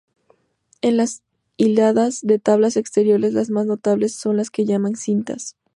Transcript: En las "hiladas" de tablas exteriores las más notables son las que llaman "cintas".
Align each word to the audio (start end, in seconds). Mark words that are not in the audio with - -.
En 0.81 0.97
las 0.97 1.21
"hiladas" 1.57 2.21
de 2.23 2.39
tablas 2.39 2.75
exteriores 2.75 3.35
las 3.35 3.51
más 3.51 3.67
notables 3.67 4.15
son 4.15 4.35
las 4.37 4.49
que 4.49 4.65
llaman 4.65 4.95
"cintas". 4.95 5.57